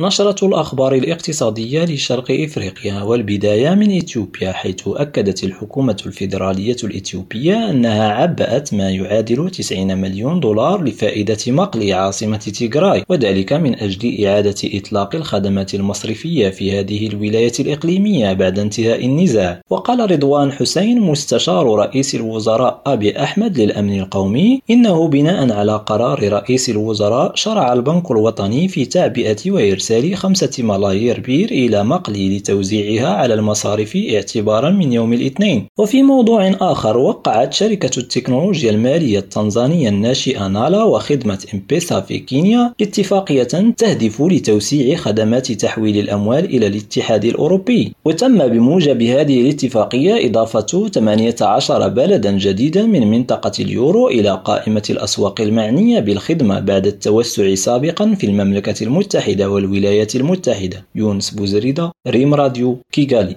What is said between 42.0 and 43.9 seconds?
في كينيا اتفاقية